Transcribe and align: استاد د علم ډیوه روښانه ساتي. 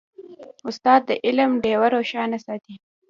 استاد 0.69 1.01
د 1.09 1.11
علم 1.25 1.51
ډیوه 1.63 1.87
روښانه 1.95 2.37
ساتي. 2.45 2.75